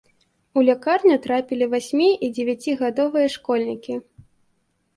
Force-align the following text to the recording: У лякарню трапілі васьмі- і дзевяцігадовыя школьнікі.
У 0.59 0.61
лякарню 0.69 1.17
трапілі 1.25 1.67
васьмі- 1.75 2.09
і 2.29 2.31
дзевяцігадовыя 2.39 3.27
школьнікі. 3.37 4.01